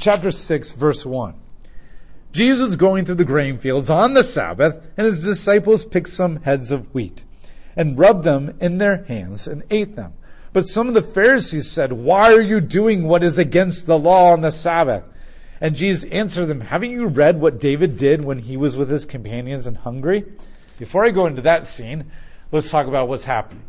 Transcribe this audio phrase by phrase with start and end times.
[0.00, 1.34] chapter 6, verse 1.
[2.32, 6.72] Jesus going through the grain fields on the Sabbath, and his disciples picked some heads
[6.72, 7.24] of wheat
[7.76, 10.14] and rubbed them in their hands and ate them.
[10.52, 14.32] But some of the Pharisees said, Why are you doing what is against the law
[14.32, 15.04] on the Sabbath?
[15.60, 19.06] And Jesus answered them, Haven't you read what David did when he was with his
[19.06, 20.24] companions and hungry?
[20.78, 22.10] Before I go into that scene,
[22.50, 23.64] let's talk about what's happening.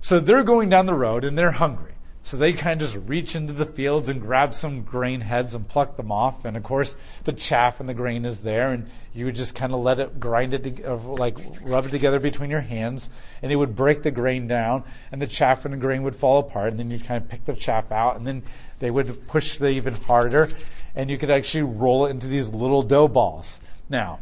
[0.00, 1.91] So they're going down the road and they're hungry.
[2.24, 5.66] So they kind of just reach into the fields and grab some grain heads and
[5.66, 6.44] pluck them off.
[6.44, 9.72] And of course, the chaff and the grain is there, and you would just kind
[9.72, 13.10] of let it grind it, to, like rub it together between your hands,
[13.42, 16.38] and it would break the grain down, and the chaff and the grain would fall
[16.38, 16.70] apart.
[16.70, 18.44] And then you'd kind of pick the chaff out, and then
[18.78, 20.48] they would push the even harder,
[20.94, 23.60] and you could actually roll it into these little dough balls.
[23.88, 24.20] Now,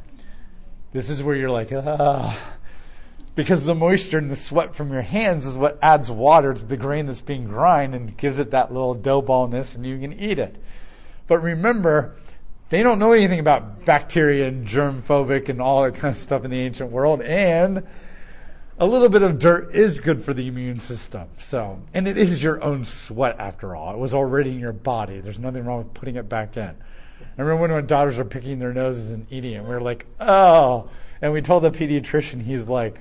[0.92, 1.70] this is where you're like,
[3.34, 6.76] because the moisture and the sweat from your hands is what adds water to the
[6.76, 10.38] grain that's being grind and gives it that little dough ballness and you can eat
[10.38, 10.58] it.
[11.26, 12.16] But remember,
[12.70, 16.44] they don't know anything about bacteria and germ phobic and all that kind of stuff
[16.44, 17.22] in the ancient world.
[17.22, 17.86] And
[18.78, 21.28] a little bit of dirt is good for the immune system.
[21.36, 23.92] So, and it is your own sweat after all.
[23.92, 25.20] It was already in your body.
[25.20, 26.74] There's nothing wrong with putting it back in.
[27.20, 30.06] I remember when my daughters were picking their noses and eating it, we were like,
[30.18, 30.90] oh.
[31.22, 32.98] And we told the pediatrician, he's like,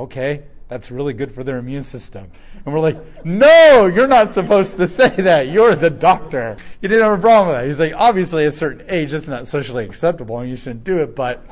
[0.00, 2.28] okay, that's really good for their immune system.
[2.64, 5.48] And we're like, no, you're not supposed to say that.
[5.48, 6.56] You're the doctor.
[6.80, 7.66] You didn't have a problem with that.
[7.66, 11.14] He's like, obviously, a certain age, it's not socially acceptable and you shouldn't do it,
[11.14, 11.44] but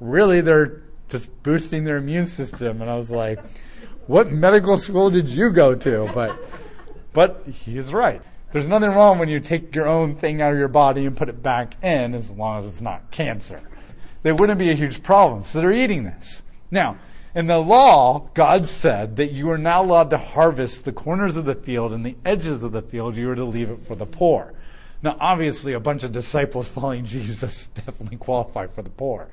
[0.00, 2.82] really, they're just boosting their immune system.
[2.82, 3.38] And I was like,
[4.06, 6.10] what medical school did you go to?
[6.12, 6.36] But,
[7.12, 8.22] but he's right.
[8.52, 11.28] There's nothing wrong when you take your own thing out of your body and put
[11.28, 13.62] it back in as long as it's not cancer.
[14.24, 15.44] There wouldn't be a huge problem.
[15.44, 16.42] So they're eating this.
[16.70, 16.96] Now,
[17.34, 21.44] in the law, God said that you are not allowed to harvest the corners of
[21.44, 23.16] the field and the edges of the field.
[23.16, 24.52] You are to leave it for the poor.
[25.02, 29.28] Now, obviously, a bunch of disciples following Jesus definitely qualify for the poor.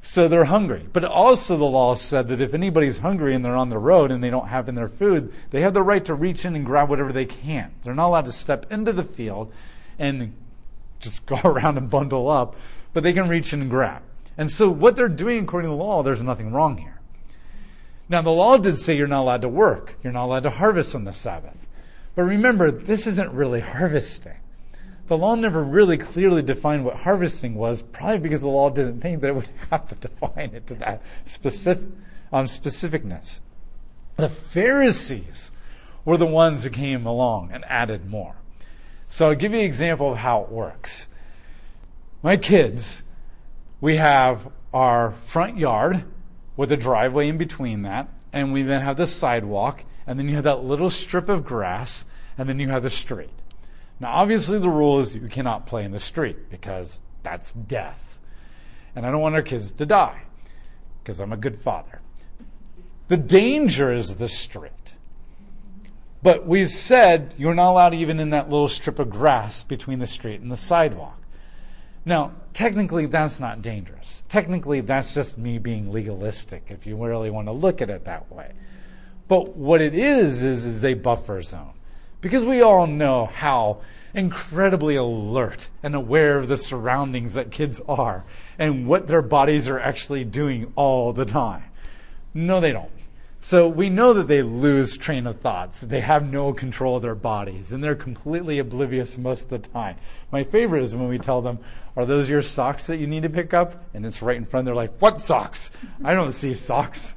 [0.00, 0.86] So they're hungry.
[0.92, 4.22] But also, the law said that if anybody's hungry and they're on the road and
[4.22, 6.90] they don't have in their food, they have the right to reach in and grab
[6.90, 7.72] whatever they can.
[7.82, 9.50] They're not allowed to step into the field
[9.98, 10.34] and
[11.00, 12.54] just go around and bundle up,
[12.92, 14.02] but they can reach in and grab.
[14.36, 16.93] And so, what they're doing according to the law, there's nothing wrong here.
[18.08, 20.94] Now, the law did say you're not allowed to work, you're not allowed to harvest
[20.94, 21.66] on the Sabbath.
[22.14, 24.36] But remember, this isn't really harvesting.
[25.06, 29.20] The law never really clearly defined what harvesting was, probably because the law didn't think
[29.20, 31.86] that it would have to define it to that specific,
[32.32, 33.40] um, specificness.
[34.16, 35.50] The Pharisees
[36.04, 38.36] were the ones who came along and added more.
[39.08, 41.08] So I'll give you an example of how it works.
[42.22, 43.04] My kids,
[43.80, 46.04] we have our front yard,
[46.56, 50.34] with a driveway in between that, and we then have the sidewalk, and then you
[50.34, 52.06] have that little strip of grass,
[52.36, 53.30] and then you have the street.
[54.00, 58.18] Now, obviously, the rule is you cannot play in the street because that's death.
[58.96, 60.22] And I don't want our kids to die
[61.02, 62.00] because I'm a good father.
[63.08, 64.72] The danger is the street.
[66.22, 70.06] But we've said you're not allowed even in that little strip of grass between the
[70.06, 71.20] street and the sidewalk.
[72.04, 74.24] Now, technically, that's not dangerous.
[74.28, 78.30] Technically, that's just me being legalistic, if you really want to look at it that
[78.30, 78.52] way.
[79.26, 81.72] But what it is, is, is a buffer zone.
[82.20, 83.80] Because we all know how
[84.12, 88.24] incredibly alert and aware of the surroundings that kids are
[88.58, 91.64] and what their bodies are actually doing all the time.
[92.32, 92.90] No, they don't.
[93.44, 95.82] So we know that they lose train of thoughts.
[95.82, 99.96] They have no control of their bodies, and they're completely oblivious most of the time.
[100.32, 101.58] My favorite is when we tell them,
[101.94, 104.64] "Are those your socks that you need to pick up?" And it's right in front.
[104.64, 105.72] They're like, "What socks?
[106.02, 107.14] I don't see socks."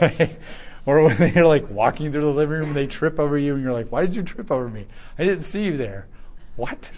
[0.86, 3.62] or when they're like walking through the living room, and they trip over you, and
[3.64, 4.86] you're like, "Why did you trip over me?
[5.18, 6.06] I didn't see you there."
[6.54, 6.88] What?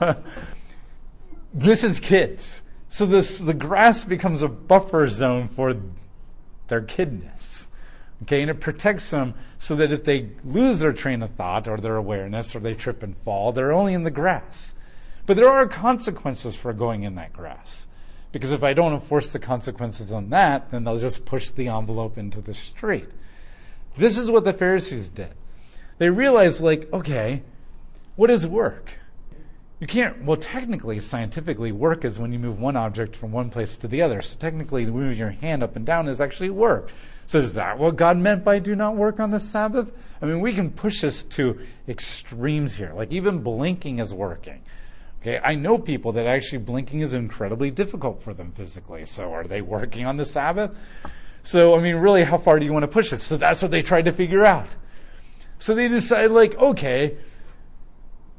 [1.52, 2.62] this is kids.
[2.86, 5.74] So this the grass becomes a buffer zone for
[6.68, 7.66] their kidness.
[8.22, 11.76] Okay, and it protects them so that if they lose their train of thought or
[11.76, 14.74] their awareness or they trip and fall, they're only in the grass.
[15.26, 17.88] But there are consequences for going in that grass.
[18.32, 22.16] Because if I don't enforce the consequences on that, then they'll just push the envelope
[22.18, 23.08] into the street.
[23.96, 25.32] This is what the Pharisees did.
[25.98, 27.42] They realized, like, okay,
[28.16, 28.92] what is work?
[29.80, 33.76] You can't, well, technically, scientifically, work is when you move one object from one place
[33.78, 34.22] to the other.
[34.22, 36.90] So technically, moving your hand up and down is actually work.
[37.26, 39.92] So is that what God meant by do not work on the Sabbath?
[40.22, 42.92] I mean, we can push this to extremes here.
[42.94, 44.62] Like even blinking is working.
[45.20, 49.04] Okay, I know people that actually blinking is incredibly difficult for them physically.
[49.04, 50.76] So are they working on the Sabbath?
[51.42, 53.20] So, I mean, really, how far do you want to push it?
[53.20, 54.74] So that's what they tried to figure out.
[55.58, 57.16] So they decided, like, okay,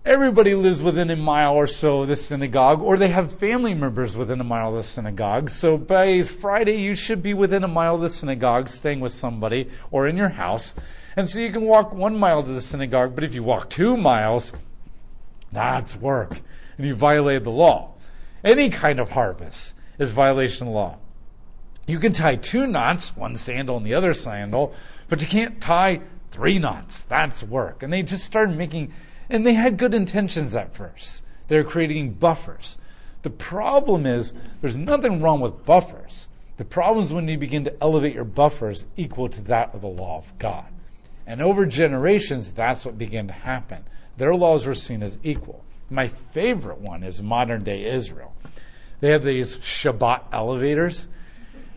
[0.08, 4.16] everybody lives within a mile or so of the synagogue, or they have family members
[4.16, 5.50] within a mile of the synagogue.
[5.50, 9.70] So by Friday, you should be within a mile of the synagogue, staying with somebody,
[9.92, 10.76] or in your house.
[11.18, 13.98] And so you can walk one mile to the synagogue, but if you walk two
[13.98, 14.54] miles,
[15.52, 16.40] that's work.
[16.78, 17.92] And you violated the law.
[18.46, 20.98] Any kind of harvest is violation of the law.
[21.86, 24.74] You can tie two knots, one sandal and the other sandal,
[25.10, 26.02] but you can't tie
[26.32, 27.02] three knots.
[27.02, 27.84] That's work.
[27.84, 28.94] And they just started making
[29.30, 31.24] and they had good intentions at first.
[31.48, 32.78] They're creating buffers.
[33.24, 36.30] The problem is there's nothing wrong with buffers.
[36.58, 39.88] The problem is when you begin to elevate your buffers equal to that of the
[39.88, 40.66] law of God.
[41.26, 43.84] And over generations, that's what began to happen.
[44.18, 45.64] Their laws were seen as equal.
[45.90, 48.34] My favorite one is modern day Israel.
[49.00, 51.08] They have these Shabbat elevators.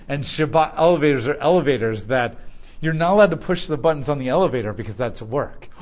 [0.09, 2.37] And Shabbat elevators are elevators that
[2.81, 5.69] you're not allowed to push the buttons on the elevator because that's work.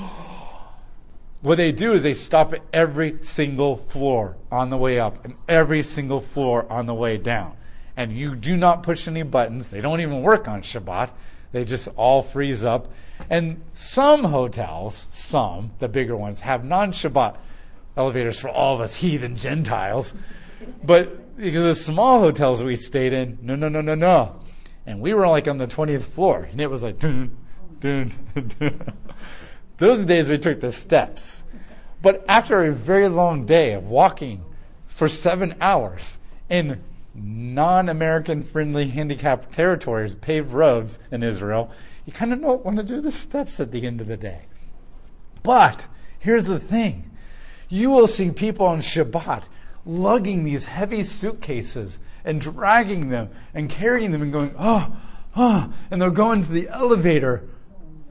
[1.40, 5.36] What they do is they stop at every single floor on the way up and
[5.48, 7.56] every single floor on the way down.
[7.96, 9.68] And you do not push any buttons.
[9.68, 11.12] They don't even work on Shabbat.
[11.52, 12.92] They just all freeze up.
[13.30, 17.36] And some hotels, some, the bigger ones, have non Shabbat
[17.96, 20.14] elevators for all of us heathen Gentiles.
[20.84, 24.40] But because the small hotels we stayed in, no, no, no, no, no.
[24.86, 26.48] And we were like on the 20th floor.
[26.50, 27.36] And it was like, dun,
[27.80, 28.12] dun,
[28.58, 28.92] dun.
[29.78, 31.44] Those days we took the steps.
[32.02, 34.44] But after a very long day of walking
[34.86, 36.82] for seven hours in
[37.14, 41.70] non American friendly handicapped territories, paved roads in Israel,
[42.06, 44.42] you kind of don't want to do the steps at the end of the day.
[45.42, 45.86] But
[46.18, 47.10] here's the thing
[47.68, 49.44] you will see people on Shabbat
[49.84, 54.96] lugging these heavy suitcases and dragging them and carrying them and going, oh,
[55.36, 57.48] oh, and they'll go into the elevator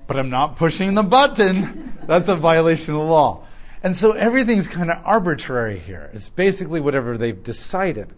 [0.07, 1.97] but I'm not pushing the button.
[2.07, 3.45] That's a violation of the law.
[3.83, 6.09] And so everything's kind of arbitrary here.
[6.13, 8.13] It's basically whatever they've decided.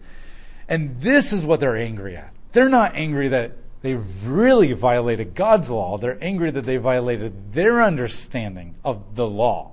[0.68, 2.32] And this is what they're angry at.
[2.52, 5.98] They're not angry that they really violated God's law.
[5.98, 9.72] They're angry that they violated their understanding of the law.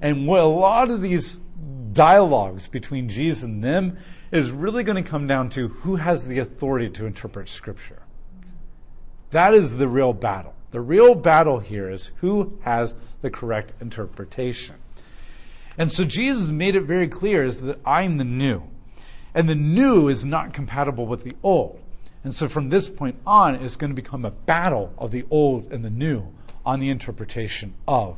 [0.00, 1.40] And what a lot of these
[1.92, 3.96] dialogues between Jesus and them
[4.30, 8.02] is really going to come down to who has the authority to interpret Scripture.
[9.30, 10.55] That is the real battle.
[10.70, 14.76] The real battle here is who has the correct interpretation.
[15.78, 18.62] And so Jesus made it very clear is that I'm the new.
[19.34, 21.80] And the new is not compatible with the old.
[22.24, 25.70] And so from this point on, it's going to become a battle of the old
[25.72, 26.28] and the new
[26.64, 28.16] on the interpretation of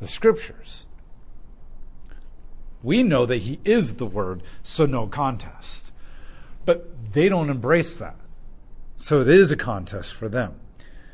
[0.00, 0.86] the scriptures.
[2.82, 5.92] We know that he is the word, so no contest.
[6.64, 8.16] But they don't embrace that.
[8.96, 10.54] So it is a contest for them.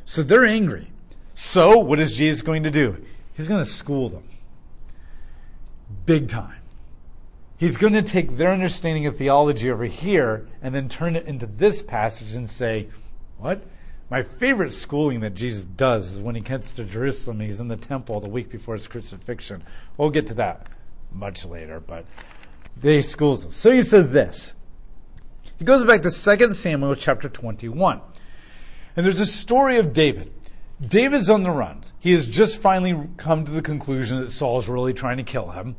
[0.09, 0.89] So they're angry.
[1.35, 3.05] So what is Jesus going to do?
[3.35, 4.23] He's going to school them.
[6.07, 6.63] Big time.
[7.59, 11.45] He's going to take their understanding of theology over here and then turn it into
[11.45, 12.89] this passage and say,
[13.37, 13.63] What?
[14.09, 17.77] My favorite schooling that Jesus does is when he gets to Jerusalem, he's in the
[17.77, 19.63] temple the week before his crucifixion.
[19.99, 20.71] We'll get to that
[21.13, 22.07] much later, but
[22.81, 23.51] he schools them.
[23.53, 24.55] So he says this.
[25.59, 28.01] He goes back to 2 Samuel chapter 21.
[28.99, 30.33] And there's a story of David.
[30.85, 31.85] David's on the run.
[32.01, 35.77] He has just finally come to the conclusion that Saul's really trying to kill him.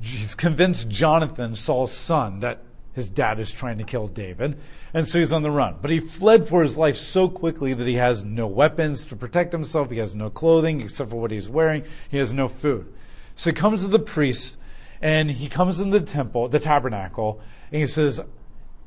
[0.00, 2.62] He's convinced Jonathan, Saul's son, that
[2.94, 4.58] his dad is trying to kill David.
[4.94, 5.76] And so he's on the run.
[5.82, 9.52] But he fled for his life so quickly that he has no weapons to protect
[9.52, 9.90] himself.
[9.90, 11.84] He has no clothing except for what he's wearing.
[12.08, 12.90] He has no food.
[13.34, 14.56] So he comes to the priest
[15.02, 18.22] and he comes in the temple, the tabernacle, and he says,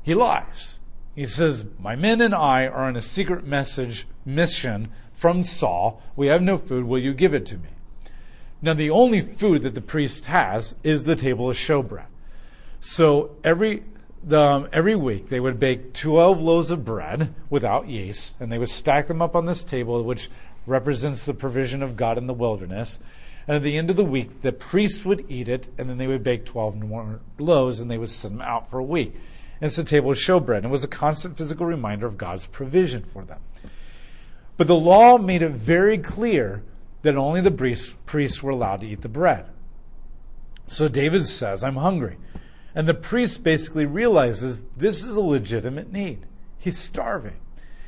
[0.02, 0.80] he lies.
[1.14, 6.02] He says, My men and I are on a secret message mission from Saul.
[6.16, 6.84] We have no food.
[6.84, 7.68] Will you give it to me?
[8.60, 12.06] Now, the only food that the priest has is the table of showbread.
[12.80, 13.82] So every
[14.30, 18.68] um, every week they would bake 12 loaves of bread without yeast, and they would
[18.68, 20.30] stack them up on this table, which
[20.66, 23.00] represents the provision of God in the wilderness.
[23.48, 26.06] And at the end of the week, the priest would eat it, and then they
[26.06, 29.14] would bake 12 more loaves, and they would send them out for a week.
[29.62, 33.24] It's a table of showbread, and was a constant physical reminder of God's provision for
[33.24, 33.40] them.
[34.56, 36.64] But the law made it very clear
[37.02, 37.50] that only the
[38.06, 39.46] priests were allowed to eat the bread.
[40.66, 42.16] So David says, I'm hungry.
[42.74, 46.26] And the priest basically realizes this is a legitimate need.
[46.58, 47.36] He's starving.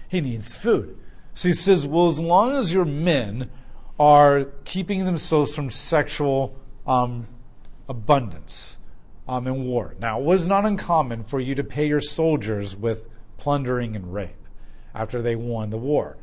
[0.09, 0.97] He needs food.
[1.35, 3.51] So he says, Well, as long as your men
[3.99, 7.27] are keeping themselves from sexual um,
[7.89, 8.79] abundance,
[9.29, 9.95] um, in war.
[9.99, 13.07] Now, it was not uncommon for you to pay your soldiers with
[13.39, 14.37] plundering and rape
[14.95, 16.17] after they won the war.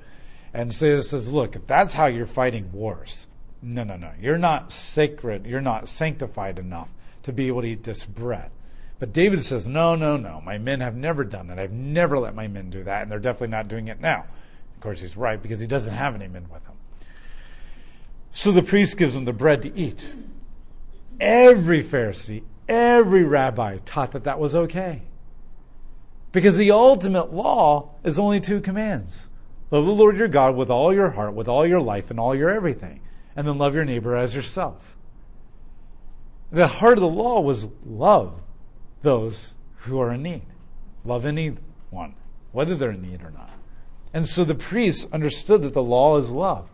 [0.54, 3.28] And so says, look, if that's how you're fighting wars,
[3.62, 4.12] No, no, no.
[4.20, 5.46] You're not sacred.
[5.46, 6.90] You're not sanctified enough
[7.24, 8.52] to be able to eat this bread.
[9.00, 10.42] But David says, No, no, no.
[10.42, 11.60] My men have never done that.
[11.60, 14.26] I've never let my men do that, and they're definitely not doing it now.
[14.76, 16.76] Of course, he's right because he doesn't have any men with him.
[18.32, 20.12] So the priest gives him the bread to eat.
[21.20, 25.04] Every Pharisee, every rabbi taught that that was okay.
[26.32, 29.30] Because the ultimate law is only two commands
[29.70, 32.36] love the Lord your God with all your heart, with all your life, and all
[32.36, 33.00] your everything,
[33.36, 34.98] and then love your neighbor as yourself.
[36.52, 38.42] The heart of the law was love
[39.02, 40.46] those who are in need,
[41.06, 42.16] love anyone,
[42.52, 43.52] whether they're in need or not.
[44.14, 46.70] And so the priest understood that the law is love.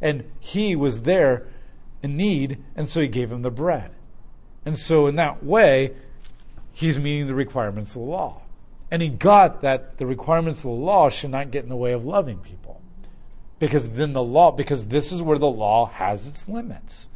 [0.00, 1.46] And he was there
[2.02, 3.90] in need, and so he gave him the bread.
[4.68, 5.94] And so in that way,
[6.74, 8.42] he's meeting the requirements of the law.
[8.90, 11.92] And he got that the requirements of the law should not get in the way
[11.92, 12.82] of loving people.
[13.58, 17.08] Because then the law, because this is where the law has its limits.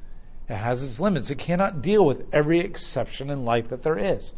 [0.49, 1.29] It has its limits.
[1.29, 4.33] It cannot deal with every exception in life that there is.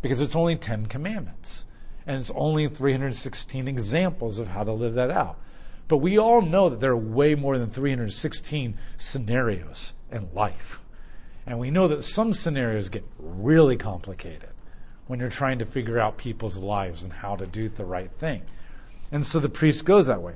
[0.00, 1.66] Because it's only 10 commandments.
[2.06, 5.40] And it's only 316 examples of how to live that out.
[5.88, 10.78] But we all know that there are way more than 316 scenarios in life.
[11.46, 14.48] And we know that some scenarios get really complicated
[15.06, 18.42] when you're trying to figure out people's lives and how to do the right thing.
[19.12, 20.34] And so the priest goes that way.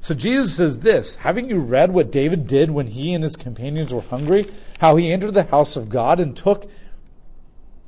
[0.00, 3.92] So Jesus says this Haven't you read what David did when he and his companions
[3.92, 4.46] were hungry?
[4.78, 6.70] How he entered the house of God and took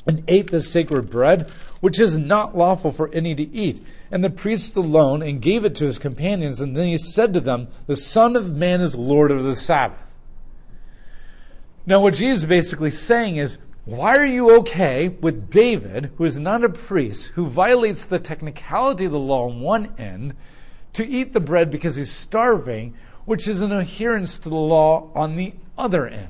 [0.06, 1.48] and ate the sacred bread,
[1.80, 5.76] which is not lawful for any to eat, and the priest alone, and gave it
[5.76, 6.60] to his companions.
[6.60, 10.01] And then he said to them, The Son of Man is Lord of the Sabbath.
[11.84, 16.38] Now, what Jesus is basically saying is, why are you okay with David, who is
[16.38, 20.34] not a priest, who violates the technicality of the law on one end,
[20.92, 25.34] to eat the bread because he's starving, which is an adherence to the law on
[25.34, 26.28] the other end?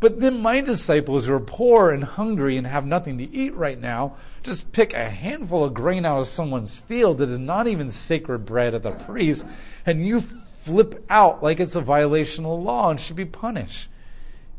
[0.00, 3.80] But then my disciples who are poor and hungry and have nothing to eat right
[3.80, 7.90] now just pick a handful of grain out of someone's field that is not even
[7.90, 9.44] sacred bread of the priest,
[9.86, 10.22] and you
[10.68, 13.88] flip out like it's a violation of the law and should be punished.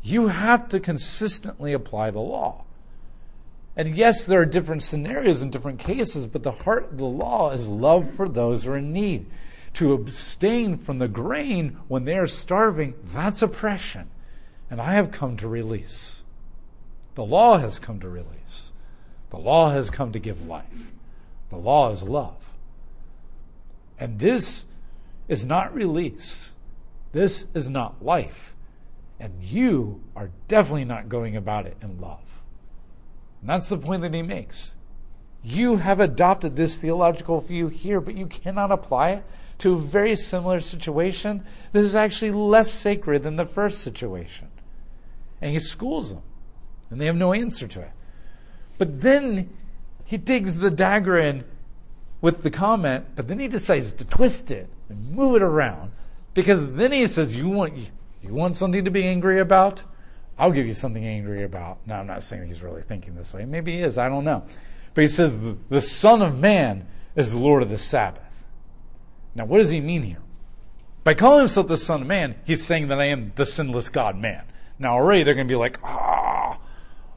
[0.02, 2.64] You have to consistently apply the law.
[3.76, 7.52] And yes, there are different scenarios and different cases, but the heart of the law
[7.52, 9.26] is love for those who are in need.
[9.74, 14.10] To abstain from the grain when they are starving, that's oppression.
[14.68, 16.24] And I have come to release.
[17.14, 18.72] The law has come to release.
[19.30, 20.90] The law has come to give life.
[21.50, 22.36] The law is love.
[23.98, 24.64] And this
[25.30, 26.56] is not release.
[27.12, 28.54] This is not life.
[29.20, 32.42] And you are definitely not going about it in love.
[33.40, 34.74] And that's the point that he makes.
[35.42, 39.24] You have adopted this theological view here, but you cannot apply it
[39.58, 44.48] to a very similar situation that is actually less sacred than the first situation.
[45.40, 46.22] And he schools them,
[46.90, 47.92] and they have no answer to it.
[48.78, 49.48] But then
[50.04, 51.44] he digs the dagger in
[52.20, 55.92] with the comment, but then he decides to twist it and move it around.
[56.34, 57.74] Because then he says, You want
[58.22, 59.82] you want something to be angry about?
[60.38, 61.78] I'll give you something angry about.
[61.86, 63.44] Now, I'm not saying he's really thinking this way.
[63.44, 63.98] Maybe he is.
[63.98, 64.44] I don't know.
[64.94, 68.22] But he says, The Son of Man is the Lord of the Sabbath.
[69.34, 70.22] Now, what does he mean here?
[71.04, 74.16] By calling himself the Son of Man, he's saying that I am the sinless God
[74.16, 74.44] man.
[74.78, 76.58] Now, already they're going to be like, ah,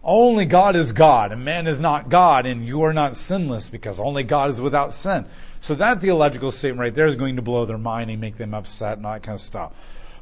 [0.03, 4.00] only God is God, and man is not God, and you are not sinless because
[4.00, 5.25] only God is without sin.
[5.63, 8.53] So that theological statement right there is going to blow their mind and make them
[8.53, 9.72] upset and all that kind of stuff.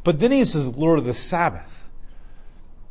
[0.03, 1.89] But then he says, Lord of the Sabbath.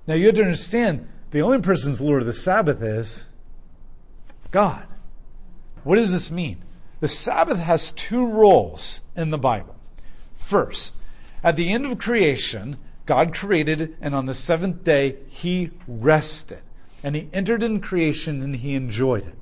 [0.08, 3.26] Now you have to understand, the only person's Lord of the Sabbath is
[4.50, 4.84] God.
[5.84, 6.64] What does this mean?
[6.98, 9.76] The Sabbath has two roles in the Bible.
[10.36, 10.96] First,
[11.44, 16.62] at the end of creation, God created, and on the seventh day, he rested.
[17.04, 19.36] And he entered in creation and he enjoyed it.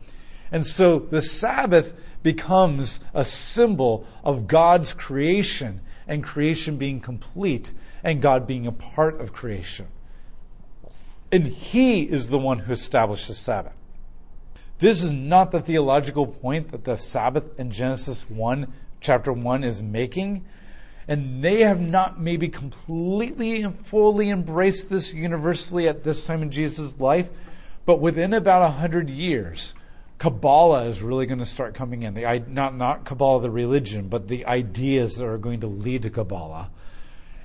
[0.52, 7.72] And so the Sabbath becomes a symbol of God's creation and creation being complete
[8.02, 9.86] and God being a part of creation.
[11.30, 13.74] And He is the one who established the Sabbath.
[14.78, 19.82] This is not the theological point that the Sabbath in Genesis 1, chapter 1, is
[19.82, 20.44] making.
[21.08, 26.50] And they have not maybe completely and fully embraced this universally at this time in
[26.50, 27.28] Jesus' life,
[27.86, 29.74] but within about a hundred years,
[30.18, 32.14] Kabbalah is really going to start coming in.
[32.14, 36.10] The, not, not Kabbalah, the religion, but the ideas that are going to lead to
[36.10, 36.70] Kabbalah.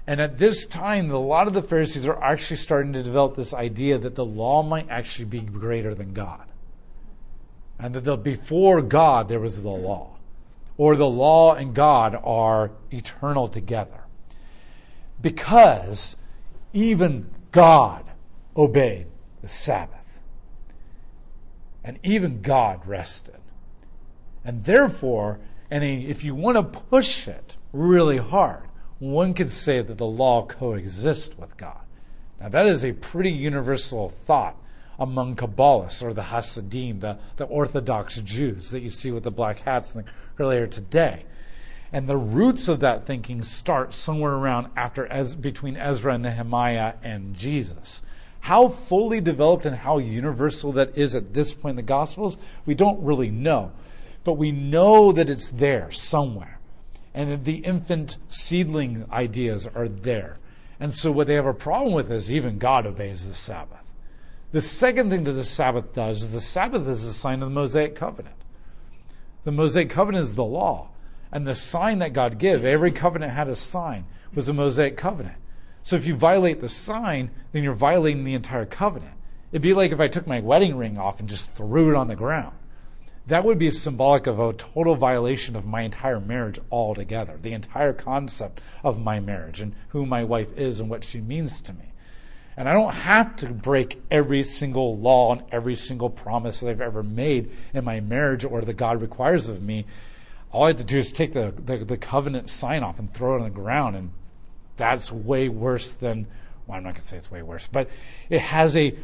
[0.07, 3.53] And at this time, a lot of the Pharisees are actually starting to develop this
[3.53, 6.43] idea that the law might actually be greater than God.
[7.79, 10.17] And that the, before God, there was the law.
[10.75, 14.03] Or the law and God are eternal together.
[15.23, 16.17] because
[16.73, 18.03] even God
[18.55, 19.07] obeyed
[19.41, 20.02] the Sabbath.
[21.83, 23.39] And even God rested.
[24.45, 28.63] And therefore, and if you want to push it really hard,
[28.99, 31.81] one could say that the law coexists with God.
[32.39, 34.55] Now, that is a pretty universal thought
[34.99, 39.59] among Kabbalists or the Hasidim, the, the Orthodox Jews that you see with the black
[39.59, 39.95] hats
[40.39, 41.25] earlier today.
[41.91, 45.07] And the roots of that thinking start somewhere around after
[45.39, 48.01] between Ezra and Nehemiah and Jesus.
[48.43, 52.75] How fully developed and how universal that is at this point in the Gospels, we
[52.75, 53.71] don't really know.
[54.25, 56.59] But we know that it's there somewhere.
[57.13, 60.39] And that the infant seedling ideas are there.
[60.77, 63.79] And so what they have a problem with is even God obeys the Sabbath.
[64.51, 67.55] The second thing that the Sabbath does is the Sabbath is a sign of the
[67.55, 68.35] Mosaic covenant.
[69.45, 70.89] The Mosaic covenant is the law.
[71.31, 74.03] And the sign that God gave, every covenant had a sign,
[74.35, 75.37] was a Mosaic covenant.
[75.83, 79.13] So if you violate the sign, then you're violating the entire covenant.
[79.51, 82.07] It'd be like if I took my wedding ring off and just threw it on
[82.07, 82.55] the ground.
[83.27, 87.93] That would be symbolic of a total violation of my entire marriage altogether, the entire
[87.93, 91.93] concept of my marriage and who my wife is and what she means to me.
[92.57, 96.81] And I don't have to break every single law and every single promise that I've
[96.81, 99.85] ever made in my marriage or that God requires of me.
[100.51, 103.35] All I have to do is take the, the, the covenant sign off and throw
[103.35, 103.95] it on the ground.
[103.95, 104.11] And
[104.77, 106.27] that's way worse than,
[106.67, 107.89] well, I'm not going to say it's way worse, but
[108.29, 108.95] it has a,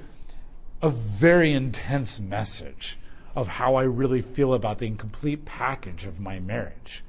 [0.81, 2.97] a very intense message
[3.35, 7.03] of how I really feel about the incomplete package of my marriage.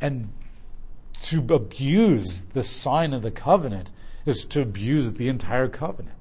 [0.00, 0.32] And
[1.22, 3.92] to abuse the sign of the covenant
[4.26, 6.16] is to abuse the entire covenant.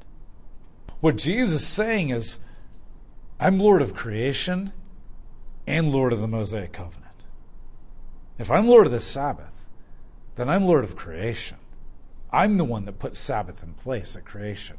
[1.01, 2.39] What Jesus is saying is,
[3.39, 4.72] I'm Lord of creation
[5.68, 7.03] and Lord of the Mosaic covenant.
[8.38, 9.51] If I'm Lord of the Sabbath,
[10.36, 11.58] then I'm Lord of creation.
[12.34, 14.78] I'm the one that put Sabbath in place at creation.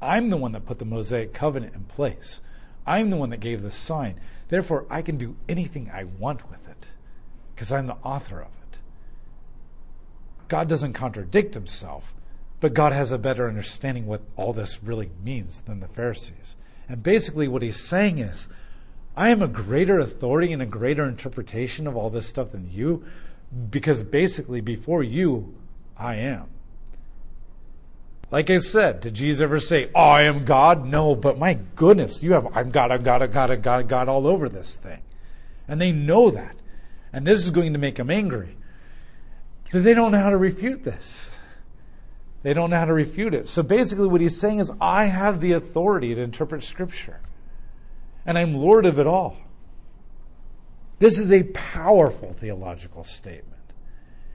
[0.00, 2.40] I'm the one that put the Mosaic covenant in place.
[2.86, 4.18] I'm the one that gave the sign.
[4.48, 6.88] Therefore, I can do anything I want with it
[7.54, 8.78] because I'm the author of it.
[10.48, 12.14] God doesn't contradict himself.
[12.62, 16.54] But God has a better understanding what all this really means than the Pharisees.
[16.88, 18.48] And basically, what he's saying is,
[19.16, 23.04] I am a greater authority and a greater interpretation of all this stuff than you,
[23.68, 25.52] because basically, before you,
[25.98, 26.50] I am.
[28.32, 30.86] Like I said, did Jesus ever say, I am God?
[30.86, 33.86] No, but my goodness, you have, I'm God, I'm God, I'm God, I'm God, I'm
[33.86, 35.00] God all over this thing.
[35.68, 36.56] And they know that.
[37.12, 38.56] And this is going to make them angry.
[39.70, 41.36] But they don't know how to refute this.
[42.42, 43.48] They don't know how to refute it.
[43.48, 47.20] So basically, what he's saying is, I have the authority to interpret Scripture,
[48.24, 49.36] and I'm Lord of it all.
[50.98, 53.60] This is a powerful theological statement.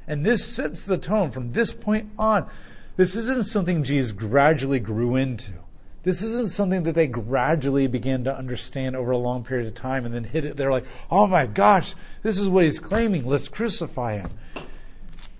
[0.07, 2.49] And this sets the tone from this point on.
[2.97, 5.53] This isn't something Jesus gradually grew into.
[6.01, 10.05] This isn't something that they gradually began to understand over a long period of time
[10.05, 10.57] and then hit it.
[10.57, 13.25] They're like, oh my gosh, this is what he's claiming.
[13.25, 14.31] Let's crucify him.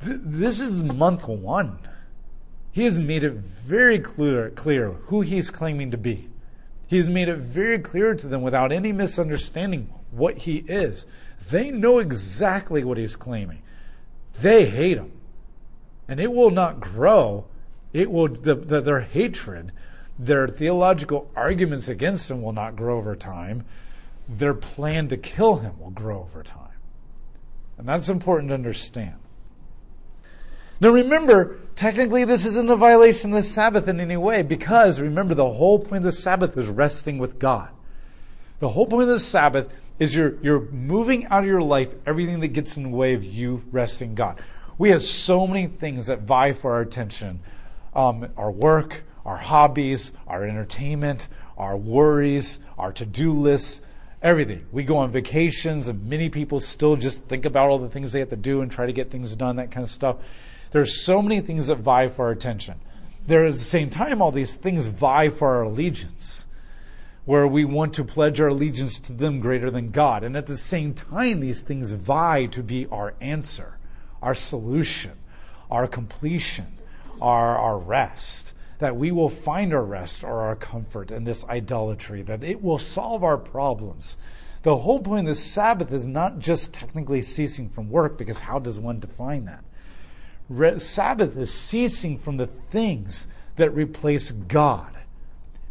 [0.04, 1.80] Th- this is month one.
[2.72, 6.30] He has made it very clear, clear who he's claiming to be.
[6.86, 11.08] He has made it very clear to them without any misunderstanding what he is.
[11.50, 13.64] They know exactly what he's claiming.
[14.40, 15.12] They hate him.
[16.08, 17.46] And it will not grow.
[17.94, 19.72] It will the, the, their hatred,
[20.18, 23.66] their theological arguments against him will not grow over time.
[24.30, 26.68] Their plan to kill him will grow over time.
[27.78, 29.16] And that's important to understand.
[30.80, 35.34] Now remember, technically this isn't a violation of the Sabbath in any way because remember
[35.34, 37.70] the whole point of the Sabbath is resting with God.
[38.60, 42.40] The whole point of the Sabbath is you're, you're moving out of your life everything
[42.42, 44.42] that gets in the way of you resting God.
[44.78, 47.40] We have so many things that vie for our attention.
[47.96, 53.82] Um, our work, our hobbies, our entertainment, our worries, our to-do lists,
[54.22, 54.66] everything.
[54.72, 58.20] We go on vacations and many people still just think about all the things they
[58.20, 60.18] have to do and try to get things done, that kind of stuff.
[60.72, 62.76] There's so many things that vie for our attention.
[63.26, 66.46] There, at the same time, all these things vie for our allegiance,
[67.26, 70.24] where we want to pledge our allegiance to them greater than God.
[70.24, 73.77] And at the same time, these things vie to be our answer,
[74.22, 75.14] our solution,
[75.70, 76.78] our completion,
[77.22, 78.54] our, our rest.
[78.80, 82.78] That we will find our rest or our comfort in this idolatry, that it will
[82.78, 84.18] solve our problems.
[84.62, 88.60] The whole point of the Sabbath is not just technically ceasing from work, because how
[88.60, 89.64] does one define that?
[90.82, 94.96] Sabbath is ceasing from the things that replace God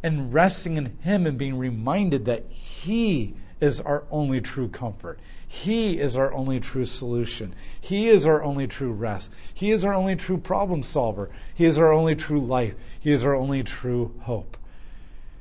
[0.02, 5.18] and resting in Him and being reminded that He is our only true comfort.
[5.46, 7.54] He is our only true solution.
[7.80, 9.32] He is our only true rest.
[9.54, 11.30] He is our only true problem solver.
[11.54, 12.74] He is our only true life.
[12.98, 14.56] He is our only true hope.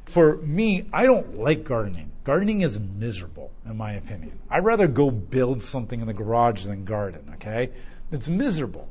[0.05, 2.11] For me, I don't like gardening.
[2.23, 4.39] Gardening is miserable, in my opinion.
[4.49, 7.71] I'd rather go build something in the garage than garden, okay?
[8.11, 8.87] It's miserable.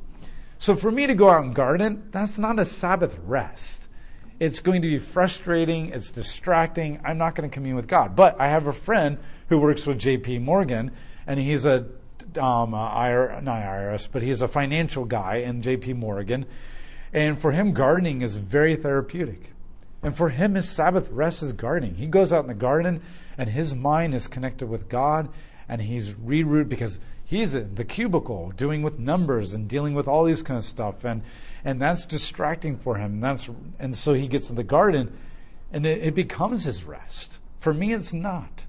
[0.57, 3.89] So for me to go out and garden, that's not a Sabbath rest.
[4.39, 6.99] It's going to be frustrating, it's distracting.
[7.05, 8.15] I'm not going to commune with God.
[8.15, 9.17] But I have a friend
[9.47, 10.91] who works with JP Morgan,
[11.25, 11.85] and he's a
[12.37, 16.45] um, IR, not IRS, but he's a financial guy in JP Morgan.
[17.13, 19.51] And for him, gardening is very therapeutic.
[20.03, 21.95] And for him, his Sabbath rest is gardening.
[21.95, 23.01] He goes out in the garden,
[23.37, 25.29] and his mind is connected with God,
[25.67, 30.25] and he's reroute because he's in the cubicle doing with numbers and dealing with all
[30.25, 31.03] these kind of stuff.
[31.03, 31.23] And
[31.65, 33.15] and that's distracting for him.
[33.15, 33.49] And that's
[33.79, 35.17] and so he gets in the garden,
[35.73, 37.39] and it, it becomes his rest.
[37.59, 38.67] For me, it's not.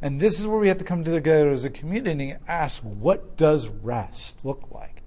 [0.00, 3.36] And this is where we have to come together as a community and ask, what
[3.36, 5.02] does rest look like?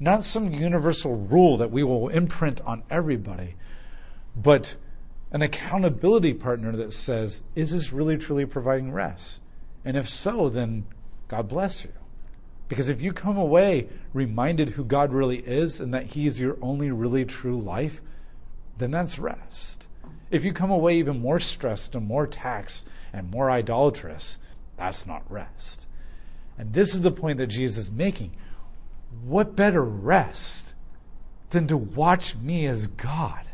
[0.00, 3.56] Not some universal rule that we will imprint on everybody,
[4.34, 4.76] but
[5.32, 9.42] an accountability partner that says, is this really truly providing rest?
[9.84, 10.86] And if so, then
[11.26, 11.92] God bless you.
[12.68, 16.58] Because if you come away reminded who God really is and that He is your
[16.60, 18.00] only really true life,
[18.76, 19.86] then that's rest.
[20.30, 24.38] If you come away even more stressed and more taxed and more idolatrous,
[24.76, 25.86] that's not rest.
[26.58, 28.32] And this is the point that Jesus is making.
[29.24, 30.74] What better rest
[31.50, 33.46] than to watch me as God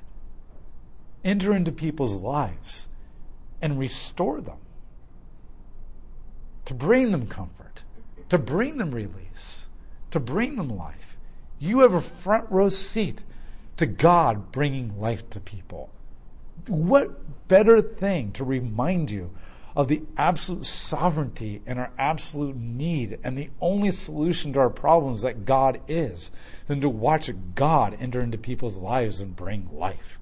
[1.22, 2.88] enter into people's lives
[3.62, 4.58] and restore them,
[6.66, 7.63] to bring them comfort,
[8.28, 9.68] to bring them release,
[10.10, 11.16] to bring them life?
[11.58, 13.24] You have a front row seat
[13.76, 15.90] to God bringing life to people.
[16.68, 19.30] What better thing to remind you
[19.76, 25.22] of the absolute sovereignty and our absolute need and the only solution to our problems
[25.22, 26.30] that God is
[26.68, 30.18] than to watch God enter into people's lives and bring life.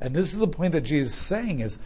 [0.00, 1.78] And this is the point that Jesus is saying is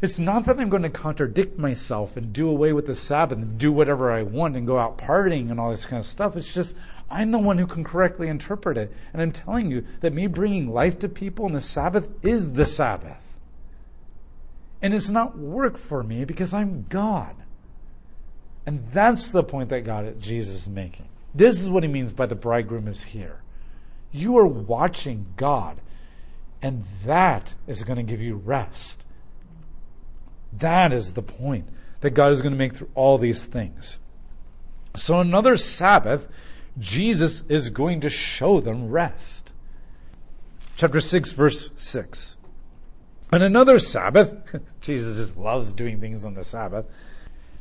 [0.00, 3.58] it's not that I'm going to contradict myself and do away with the Sabbath and
[3.58, 6.36] do whatever I want and go out partying and all this kind of stuff.
[6.36, 6.76] It's just
[7.10, 8.92] I'm the one who can correctly interpret it.
[9.12, 12.64] And I'm telling you that me bringing life to people in the Sabbath is the
[12.64, 13.38] Sabbath.
[14.82, 17.36] And it's not work for me because I'm God.
[18.66, 21.08] And that's the point that God, Jesus is making.
[21.34, 23.42] This is what he means by the bridegroom is here.
[24.12, 25.80] You are watching God,
[26.62, 29.04] and that is going to give you rest.
[30.58, 31.68] That is the point
[32.00, 33.98] that God is going to make through all these things.
[34.96, 36.28] So, another Sabbath,
[36.78, 39.52] Jesus is going to show them rest.
[40.76, 42.36] Chapter 6, verse 6.
[43.32, 44.36] On another Sabbath,
[44.80, 46.86] Jesus just loves doing things on the Sabbath.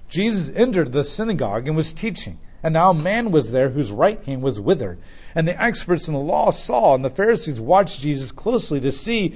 [0.09, 2.37] Jesus entered the synagogue and was teaching.
[2.61, 4.99] And now a man was there whose right hand was withered.
[5.35, 9.35] And the experts in the law saw, and the Pharisees watched Jesus closely to see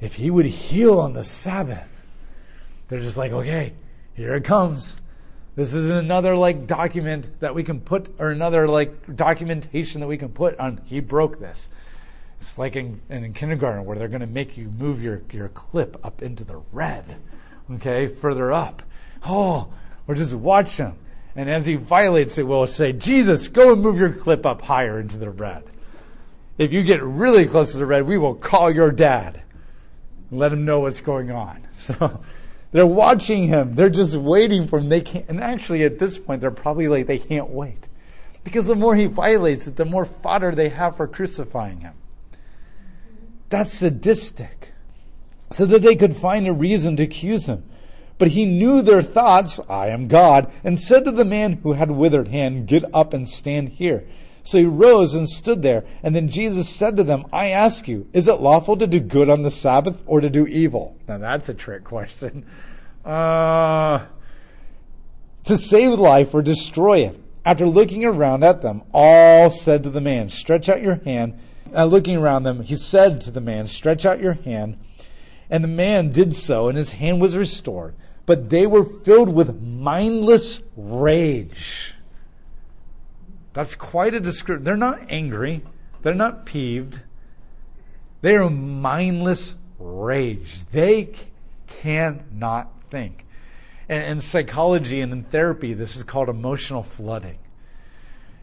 [0.00, 1.93] if he would heal on the Sabbath.
[2.88, 3.74] They're just like, okay,
[4.14, 5.00] here it comes.
[5.56, 10.16] This is another like document that we can put, or another like documentation that we
[10.16, 10.80] can put on.
[10.84, 11.70] He broke this.
[12.40, 16.04] It's like in, in kindergarten where they're going to make you move your, your clip
[16.04, 17.16] up into the red,
[17.74, 18.82] okay, further up.
[19.24, 19.72] Oh,
[20.06, 20.96] or just watch him.
[21.36, 25.00] And as he violates it, we'll say, Jesus, go and move your clip up higher
[25.00, 25.64] into the red.
[26.58, 29.42] If you get really close to the red, we will call your dad
[30.34, 31.62] let him know what's going on.
[31.84, 32.24] So
[32.74, 33.76] they're watching him.
[33.76, 34.88] They're just waiting for him.
[34.88, 37.88] They can't, and actually at this point, they're probably like, they can't wait.
[38.42, 41.94] Because the more he violates it, the more fodder they have for crucifying him.
[43.48, 44.72] That's sadistic.
[45.52, 47.62] So that they could find a reason to accuse him.
[48.18, 51.92] But he knew their thoughts, I am God, and said to the man who had
[51.92, 54.04] withered hand, Get up and stand here.
[54.44, 55.84] So he rose and stood there.
[56.02, 59.30] And then Jesus said to them, I ask you, is it lawful to do good
[59.30, 60.96] on the Sabbath or to do evil?
[61.08, 62.44] Now that's a trick question.
[63.04, 64.04] Uh,
[65.44, 67.20] to save life or destroy it.
[67.46, 71.38] After looking around at them, all said to the man, Stretch out your hand.
[71.72, 74.78] And looking around them, he said to the man, Stretch out your hand.
[75.50, 77.94] And the man did so, and his hand was restored.
[78.26, 81.93] But they were filled with mindless rage.
[83.54, 84.64] That's quite a description.
[84.64, 85.62] They're not angry,
[86.02, 87.00] they're not peeved.
[88.20, 90.64] They are mindless rage.
[90.70, 91.14] They
[91.66, 93.26] cannot think.
[93.88, 97.38] And in psychology and in therapy, this is called emotional flooding.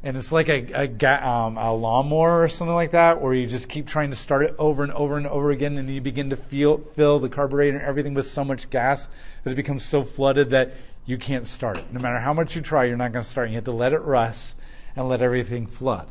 [0.03, 3.69] and it's like a a, um, a lawnmower or something like that, where you just
[3.69, 6.37] keep trying to start it over and over and over again, and you begin to
[6.37, 9.09] feel fill the carburetor and everything with so much gas
[9.43, 10.73] that it becomes so flooded that
[11.05, 11.81] you can't start.
[11.91, 13.49] No matter how much you try, you're not going to start.
[13.49, 14.59] You have to let it rust
[14.95, 16.09] and let everything flood.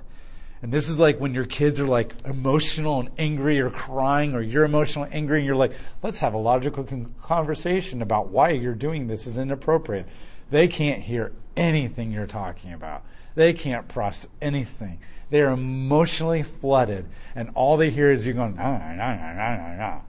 [0.63, 4.43] And this is like when your kids are like emotional and angry or crying, or
[4.43, 8.51] you're emotional and angry, and you're like, let's have a logical con- conversation about why
[8.51, 10.07] you're doing this is inappropriate.
[10.51, 13.05] They can't hear anything you're talking about.
[13.35, 14.99] They can't process anything.
[15.31, 19.77] They're emotionally flooded, and all they hear is you going, no, no, no, no, no,
[19.77, 20.03] no.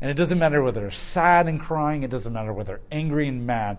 [0.00, 3.26] And it doesn't matter whether they're sad and crying, it doesn't matter whether they're angry
[3.26, 3.78] and mad.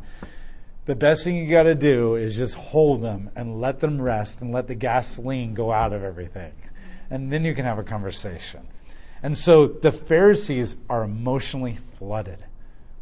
[0.86, 4.42] The best thing you got to do is just hold them and let them rest
[4.42, 6.54] and let the gasoline go out of everything.
[7.10, 8.68] And then you can have a conversation.
[9.22, 12.46] And so the Pharisees are emotionally flooded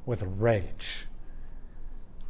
[0.06, 1.08] with rage.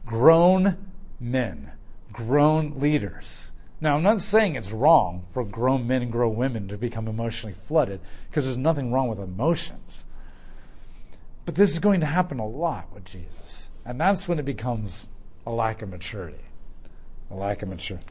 [0.06, 0.78] Grown
[1.20, 1.72] men,
[2.12, 3.52] grown leaders.
[3.82, 7.56] Now, I'm not saying it's wrong for grown men and grown women to become emotionally
[7.68, 10.06] flooded because there's nothing wrong with emotions.
[11.46, 13.72] But this is going to happen a lot with Jesus.
[13.86, 15.08] And that's when it becomes
[15.50, 16.38] a lack of maturity.
[17.32, 18.06] A lack of maturity.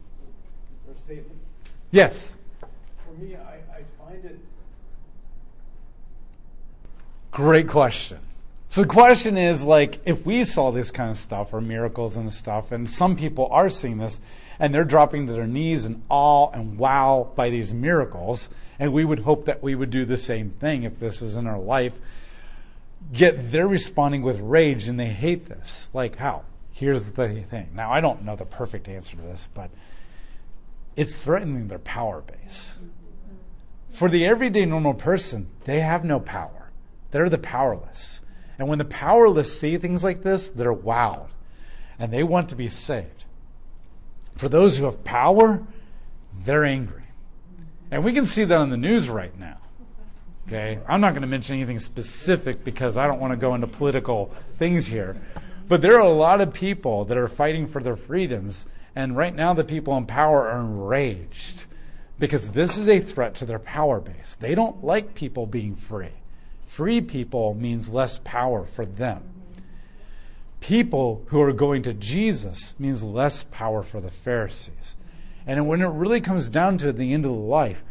[1.93, 2.35] Yes.
[2.61, 4.39] For me, I, I find it.
[7.31, 8.19] Great question.
[8.67, 12.33] So the question is like, if we saw this kind of stuff or miracles and
[12.33, 14.21] stuff, and some people are seeing this,
[14.59, 19.05] and they're dropping to their knees in awe and wow by these miracles, and we
[19.05, 21.95] would hope that we would do the same thing if this was in our life.
[23.13, 25.89] Yet they're responding with rage and they hate this.
[25.95, 26.43] Like how?
[26.79, 27.71] Here's the thing.
[27.75, 29.69] Now I don't know the perfect answer to this, but
[30.95, 32.79] it's threatening their power base.
[33.91, 36.71] For the everyday normal person, they have no power.
[37.11, 38.21] They're the powerless.
[38.61, 41.31] And when the powerless see things like this, they're wowed
[41.99, 43.25] and they want to be saved.
[44.37, 45.67] For those who have power,
[46.45, 47.03] they're angry.
[47.91, 49.59] And we can see that on the news right now.
[50.47, 50.79] Okay?
[50.87, 54.33] I'm not going to mention anything specific because I don't want to go into political
[54.59, 55.21] things here.
[55.69, 58.67] But there are a lot of people that are fighting for their freedoms.
[58.97, 61.67] And right now, the people in power are enraged
[62.19, 64.35] because this is a threat to their power base.
[64.35, 66.09] They don't like people being free.
[66.67, 69.23] Free people means less power for them.
[70.61, 74.97] People who are going to Jesus means less power for the Pharisees.
[75.47, 77.85] And when it really comes down to the end of the life,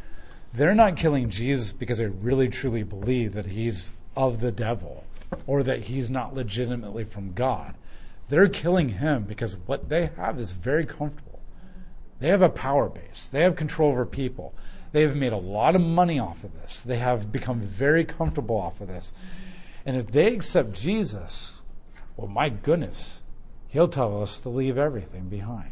[0.54, 5.06] they're not killing Jesus because they really truly believe that he's of the devil
[5.46, 7.76] or that he's not legitimately from God.
[8.30, 11.40] They're killing him because what they have is very comfortable.
[12.20, 14.54] They have a power base, they have control over people.
[14.92, 16.80] They have made a lot of money off of this.
[16.82, 19.14] They have become very comfortable off of this.
[19.86, 21.64] And if they accept Jesus,
[22.16, 23.22] well, my goodness,
[23.68, 25.72] he'll tell us to leave everything behind.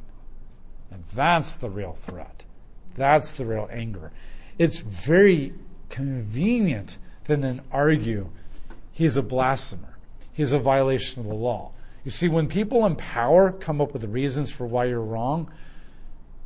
[0.92, 2.46] And that's the real threat.
[2.96, 4.12] That's the real anger.
[4.58, 5.54] It's very
[5.90, 8.30] convenient to then argue
[8.96, 9.98] he's a blasphemer,
[10.32, 11.74] he's a violation of the law.
[12.06, 15.52] You see, when people in power come up with reasons for why you're wrong,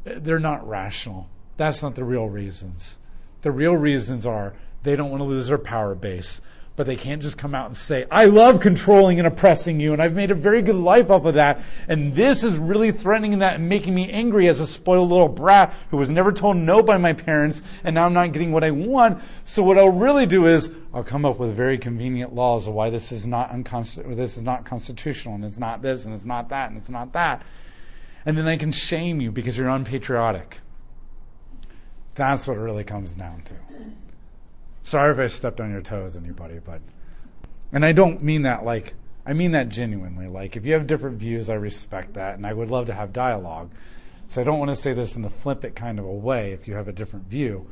[0.03, 1.29] they're not rational.
[1.57, 2.97] That's not the real reasons.
[3.43, 6.41] The real reasons are they don't want to lose their power base,
[6.79, 10.01] but they can't just come out and say, I love controlling and oppressing you, and
[10.01, 13.55] I've made a very good life off of that, and this is really threatening that
[13.55, 16.97] and making me angry as a spoiled little brat who was never told no by
[16.97, 19.21] my parents, and now I'm not getting what I want.
[19.43, 22.89] So what I'll really do is I'll come up with very convenient laws of why
[22.89, 26.47] this is not unconst- this is not constitutional, and it's not this, and it's not
[26.47, 27.41] that, and it's not that.
[28.25, 30.61] And then I can shame you because you're unpatriotic.
[32.15, 33.53] That's what it really comes down to.
[34.89, 36.81] Sorry if I stepped on your toes, anybody, but.
[37.71, 40.27] And I don't mean that like, I mean that genuinely.
[40.27, 43.13] Like, if you have different views, I respect that, and I would love to have
[43.13, 43.69] dialogue.
[44.25, 46.67] So I don't want to say this in a flippant kind of a way if
[46.67, 47.69] you have a different view.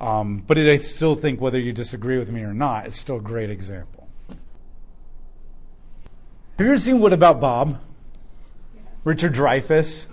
[0.00, 3.20] Um, but I still think whether you disagree with me or not, it's still a
[3.20, 4.08] great example.
[6.58, 7.80] Have you ever seen What About Bob?
[9.04, 10.08] Richard Dreyfuss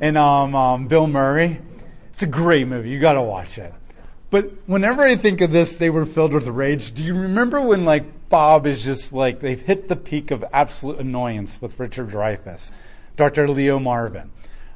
[0.00, 1.60] and um, um, Bill Murray.
[2.08, 2.88] It's a great movie.
[2.88, 3.74] You got to watch it.
[4.30, 6.92] But whenever I think of this, they were filled with rage.
[6.92, 10.98] Do you remember when like Bob is just like they've hit the peak of absolute
[10.98, 12.72] annoyance with Richard Dreyfuss,
[13.16, 13.48] Dr.
[13.48, 14.30] Leo Marvin,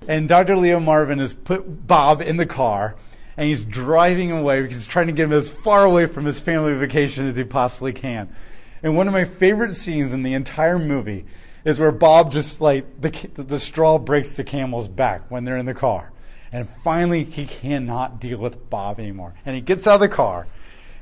[0.09, 0.57] and Dr.
[0.57, 2.97] Leo Marvin has put Bob in the car
[3.37, 6.39] and he's driving away because he's trying to get him as far away from his
[6.39, 8.35] family vacation as he possibly can.
[8.83, 11.25] And one of my favorite scenes in the entire movie
[11.65, 15.67] is where Bob just like the the straw breaks the camel's back when they're in
[15.67, 16.12] the car.
[16.53, 19.35] And finally, he cannot deal with Bob anymore.
[19.47, 20.47] And he gets out of the car,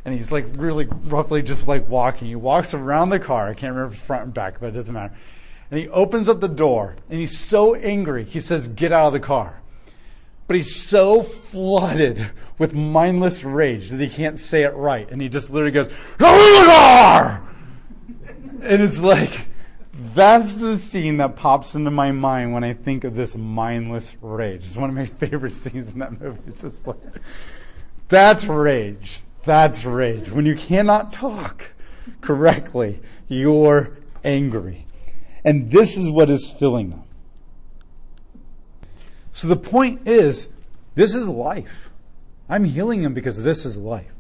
[0.05, 2.29] and he's like really roughly just like walking.
[2.29, 3.49] He walks around the car.
[3.49, 5.13] I can't remember front and back, but it doesn't matter.
[5.71, 9.13] And he opens up the door, and he's so angry, he says, Get out of
[9.13, 9.61] the car.
[10.47, 15.11] but he's so flooded with mindless rage that he can't say it right.
[15.11, 15.89] And he just literally goes,
[18.63, 19.47] And it's like,
[20.15, 24.65] that's the scene that pops into my mind when I think of this mindless rage.
[24.65, 26.41] It's one of my favorite scenes in that movie.
[26.47, 26.99] It's just like,
[28.09, 29.23] that's rage.
[29.45, 30.31] That's rage.
[30.31, 31.73] When you cannot talk
[32.21, 34.87] correctly, you're angry.
[35.45, 37.05] And this is what is filling them.
[39.31, 40.51] So the point is,
[40.95, 41.91] this is life.
[42.49, 44.13] I'm healing him because this is life.